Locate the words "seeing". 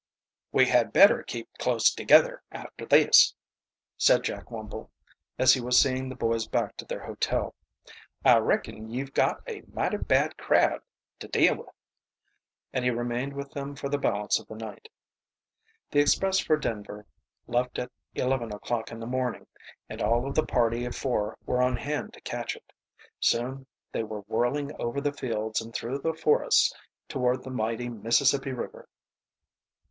5.79-6.09